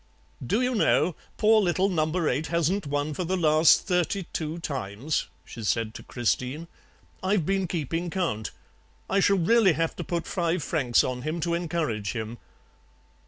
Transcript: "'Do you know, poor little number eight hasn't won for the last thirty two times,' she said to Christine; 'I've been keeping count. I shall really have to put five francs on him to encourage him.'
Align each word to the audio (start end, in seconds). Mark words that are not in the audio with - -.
"'Do 0.43 0.61
you 0.63 0.73
know, 0.73 1.15
poor 1.37 1.61
little 1.61 1.87
number 1.87 2.27
eight 2.27 2.47
hasn't 2.47 2.87
won 2.87 3.13
for 3.13 3.23
the 3.23 3.37
last 3.37 3.85
thirty 3.85 4.25
two 4.33 4.57
times,' 4.57 5.27
she 5.45 5.63
said 5.63 5.93
to 5.93 6.01
Christine; 6.01 6.67
'I've 7.21 7.45
been 7.45 7.67
keeping 7.67 8.09
count. 8.09 8.49
I 9.11 9.19
shall 9.19 9.37
really 9.37 9.73
have 9.73 9.95
to 9.97 10.03
put 10.03 10.25
five 10.25 10.63
francs 10.63 11.03
on 11.03 11.21
him 11.21 11.39
to 11.41 11.53
encourage 11.53 12.13
him.' 12.13 12.39